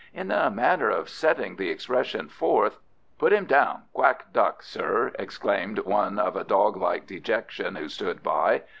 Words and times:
"In 0.15 0.31
a 0.31 0.49
manner 0.49 0.89
of 0.89 1.09
setting 1.09 1.57
the 1.57 1.69
expression 1.69 2.27
forth" 2.27 2.79
"Put 3.19 3.31
him 3.31 3.45
down, 3.45 3.83
'Quack 3.93 4.33
Duck,' 4.33 4.63
sir," 4.63 5.11
exclaimed 5.19 5.77
one 5.77 6.17
of 6.17 6.47
dog 6.47 6.75
like 6.75 7.05
dejection 7.05 7.75
who 7.75 7.87
stood 7.87 8.23
by. 8.23 8.63